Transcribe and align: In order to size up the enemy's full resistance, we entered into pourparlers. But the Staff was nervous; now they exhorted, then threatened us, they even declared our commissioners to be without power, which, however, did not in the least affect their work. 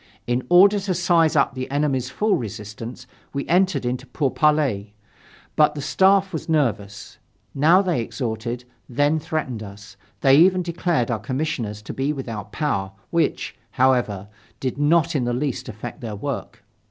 In 0.25 0.47
order 0.49 0.79
to 0.79 0.95
size 0.95 1.35
up 1.35 1.53
the 1.53 1.69
enemy's 1.69 2.09
full 2.09 2.35
resistance, 2.35 3.05
we 3.33 3.47
entered 3.47 3.85
into 3.85 4.07
pourparlers. 4.07 4.87
But 5.55 5.75
the 5.75 5.81
Staff 5.83 6.33
was 6.33 6.49
nervous; 6.49 7.19
now 7.53 7.83
they 7.83 8.01
exhorted, 8.01 8.65
then 8.89 9.19
threatened 9.19 9.61
us, 9.61 9.97
they 10.21 10.35
even 10.37 10.63
declared 10.63 11.11
our 11.11 11.19
commissioners 11.19 11.83
to 11.83 11.93
be 11.93 12.13
without 12.13 12.51
power, 12.51 12.93
which, 13.11 13.55
however, 13.73 14.27
did 14.59 14.79
not 14.79 15.15
in 15.15 15.25
the 15.25 15.33
least 15.33 15.69
affect 15.69 16.01
their 16.01 16.15
work. 16.15 16.63